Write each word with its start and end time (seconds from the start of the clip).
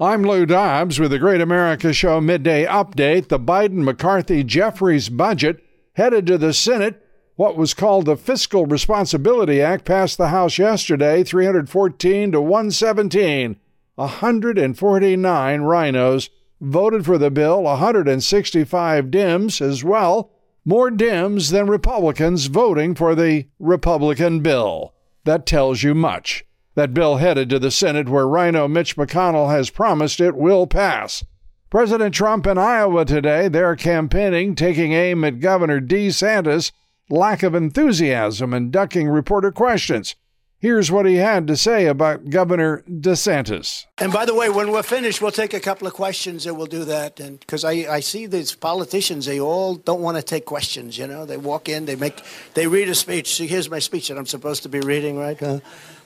I'm 0.00 0.22
Lou 0.22 0.46
Dobbs 0.46 0.98
with 0.98 1.12
the 1.12 1.18
Great 1.20 1.40
America 1.40 1.92
Show 1.92 2.20
midday 2.20 2.64
update. 2.64 3.28
The 3.28 3.38
Biden 3.38 3.84
McCarthy 3.84 4.42
Jeffries 4.42 5.08
budget 5.08 5.62
headed 5.92 6.26
to 6.26 6.38
the 6.38 6.52
Senate. 6.52 7.06
What 7.36 7.56
was 7.56 7.72
called 7.72 8.06
the 8.06 8.16
Fiscal 8.16 8.66
Responsibility 8.66 9.60
Act 9.60 9.84
passed 9.84 10.18
the 10.18 10.28
House 10.28 10.58
yesterday, 10.58 11.22
314 11.22 12.32
to 12.32 12.40
117. 12.40 13.60
149 13.94 15.60
RINOs 15.60 16.30
voted 16.60 17.04
for 17.04 17.18
the 17.18 17.30
bill, 17.30 17.62
165 17.62 19.04
Dems 19.04 19.60
as 19.60 19.84
well. 19.84 20.32
More 20.64 20.90
Dems 20.90 21.52
than 21.52 21.68
Republicans 21.68 22.46
voting 22.46 22.96
for 22.96 23.14
the 23.14 23.46
Republican 23.60 24.40
bill. 24.40 24.94
That 25.24 25.46
tells 25.46 25.84
you 25.84 25.94
much. 25.94 26.44
That 26.74 26.94
bill 26.94 27.16
headed 27.16 27.50
to 27.50 27.58
the 27.58 27.70
Senate 27.70 28.08
where 28.08 28.26
RINO 28.26 28.66
Mitch 28.68 28.96
McConnell 28.96 29.50
has 29.50 29.68
promised 29.68 30.20
it 30.20 30.34
will 30.34 30.66
pass. 30.66 31.22
President 31.68 32.14
Trump 32.14 32.46
in 32.46 32.58
Iowa 32.58 33.04
today, 33.04 33.48
they're 33.48 33.76
campaigning, 33.76 34.54
taking 34.54 34.92
aim 34.92 35.24
at 35.24 35.40
Governor 35.40 35.80
DeSantis' 35.80 36.72
lack 37.10 37.42
of 37.42 37.54
enthusiasm 37.54 38.54
and 38.54 38.72
ducking 38.72 39.08
reporter 39.08 39.52
questions. 39.52 40.14
Here's 40.62 40.92
what 40.92 41.06
he 41.06 41.16
had 41.16 41.48
to 41.48 41.56
say 41.56 41.86
about 41.86 42.30
Governor 42.30 42.84
DeSantis. 42.88 43.86
And 43.98 44.12
by 44.12 44.24
the 44.24 44.32
way, 44.32 44.48
when 44.48 44.70
we're 44.70 44.84
finished, 44.84 45.20
we'll 45.20 45.32
take 45.32 45.54
a 45.54 45.58
couple 45.58 45.88
of 45.88 45.92
questions 45.92 46.46
and 46.46 46.56
we'll 46.56 46.66
do 46.66 46.84
that. 46.84 47.18
And 47.18 47.40
because 47.40 47.64
I, 47.64 47.72
I 47.90 47.98
see 47.98 48.26
these 48.26 48.54
politicians, 48.54 49.26
they 49.26 49.40
all 49.40 49.74
don't 49.74 50.00
want 50.00 50.18
to 50.18 50.22
take 50.22 50.44
questions. 50.44 50.96
You 50.96 51.08
know, 51.08 51.24
they 51.24 51.36
walk 51.36 51.68
in, 51.68 51.86
they 51.86 51.96
make, 51.96 52.22
they 52.54 52.68
read 52.68 52.88
a 52.88 52.94
speech. 52.94 53.34
See, 53.34 53.48
here's 53.48 53.68
my 53.68 53.80
speech 53.80 54.06
that 54.06 54.16
I'm 54.16 54.24
supposed 54.24 54.62
to 54.62 54.68
be 54.68 54.78
reading, 54.78 55.18
right? 55.18 55.42
Uh, 55.42 55.58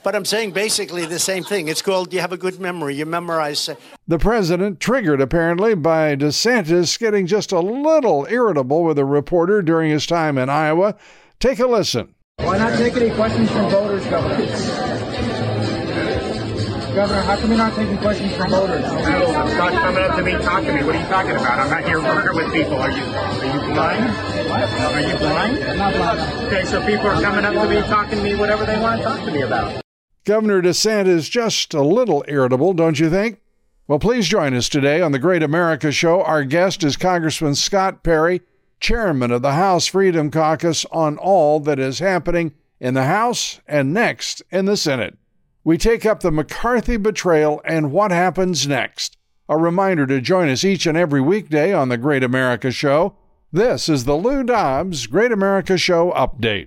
but 0.03 0.17
I'm 0.17 0.25
saying 0.25 0.53
basically 0.53 1.05
the 1.05 1.19
same 1.19 1.45
thing. 1.45 1.69
It's 1.69 1.83
called 1.83 2.15
you 2.15 2.21
have 2.21 2.33
a 2.33 2.39
good 2.39 2.59
memory. 2.59 2.95
You 2.95 3.05
memorize. 3.05 3.69
The 4.09 4.19
president, 4.19 4.81
triggered 4.81 5.21
apparently 5.21 5.75
by 5.75 6.17
DeSantis 6.17 6.99
getting 6.99 7.27
just 7.27 7.53
a 7.53 7.61
little 7.61 8.27
irritable 8.31 8.85
with 8.85 8.99
a 8.99 9.05
reporter 9.05 9.61
during 9.61 9.91
his 9.91 10.07
time 10.07 10.39
in 10.39 10.49
Iowa. 10.49 10.97
Take 11.41 11.59
a 11.59 11.67
listen. 11.67 12.15
Why 12.39 12.59
not 12.59 12.79
take 12.79 12.95
any 12.97 13.11
questions 13.11 13.51
from 13.51 13.71
voters, 13.71 14.05
Governor? 14.07 14.37
Governor, 16.95 17.21
how 17.23 17.37
come 17.37 17.49
you're 17.49 17.59
not 17.59 17.75
taking 17.75 17.99
questions 17.99 18.37
from 18.37 18.51
voters? 18.51 18.85
Stop 18.87 19.73
coming 19.73 20.05
up 20.05 20.17
to 20.17 20.23
me, 20.23 20.33
talk 20.33 20.63
to 20.65 20.73
me. 20.73 20.85
What 20.85 20.97
are 20.97 21.01
you 21.01 21.07
talking 21.07 21.31
about? 21.33 21.59
I'm 21.59 21.71
not 21.71 21.85
here 21.85 22.01
working 22.01 22.37
with 22.37 22.53
people. 22.53 22.77
Are 22.77 22.91
you 22.91 23.03
are 23.05 23.45
you 23.47 23.75
blind? 23.75 24.05
Are 24.51 25.01
you 25.01 25.17
blind? 25.19 25.65
I'm 25.65 25.79
not 25.79 25.95
blind. 25.95 26.47
Okay, 26.47 26.65
so 26.67 26.85
people 26.87 27.07
are 27.07 27.21
coming 27.23 27.45
up 27.45 27.55
to 27.55 27.69
me, 27.69 27.81
talking 27.89 28.19
to 28.19 28.25
me, 28.25 28.35
whatever 28.37 28.65
they 28.65 28.79
want 28.81 29.01
to 29.01 29.05
talk 29.05 29.25
to 29.25 29.33
me 29.33 29.41
about. 29.43 29.83
Governor 30.25 30.61
DeSantis 30.61 31.31
just 31.31 31.73
a 31.73 31.83
little 31.83 32.25
irritable, 32.29 32.75
don't 32.75 32.99
you 32.99 33.09
think? 33.09 33.41
Well, 33.89 33.99
please 33.99 34.29
join 34.29 34.53
us 34.55 34.69
today 34.69 35.01
on 35.01 35.13
the 35.13 35.19
Great 35.19 35.43
America 35.43 35.91
Show. 35.91 36.23
Our 36.23 36.45
guest 36.45 36.85
is 36.85 36.97
Congressman 36.97 37.55
Scott 37.55 38.03
Perry, 38.03 38.43
chairman 38.81 39.31
of 39.31 39.43
the 39.43 39.53
House 39.53 39.87
Freedom 39.87 40.31
Caucus, 40.31 40.85
on 40.93 41.19
all 41.19 41.61
that 41.61 41.79
is 41.79 41.99
happening 41.99 42.55
in 42.81 42.95
the 42.95 43.05
House 43.05 43.61
and 43.67 43.95
next 43.95 44.43
in 44.51 44.65
the 44.65 44.77
Senate. 44.77 45.17
We 45.65 45.79
take 45.79 46.07
up 46.07 46.21
the 46.21 46.31
McCarthy 46.31 46.97
betrayal 46.97 47.61
and 47.65 47.93
what 47.93 48.11
happens 48.11 48.69
next. 48.69 49.17
A 49.49 49.57
reminder 49.57 50.07
to 50.07 50.21
join 50.21 50.49
us 50.49 50.65
each 50.65 50.87
and 50.87 50.97
every 50.99 51.21
weekday 51.21 51.73
on 51.73 51.89
the 51.89 51.99
Great 51.99 52.25
America 52.25 52.71
Show. 52.71 53.17
This 53.53 53.89
is 53.89 54.05
the 54.05 54.17
Lou 54.17 54.43
Dobbs 54.43 55.07
Great 55.07 55.33
America 55.33 55.79
Show 55.79 56.13
update. 56.13 56.65